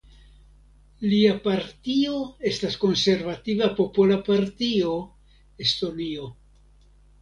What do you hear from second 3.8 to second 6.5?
popola partio (Estonio).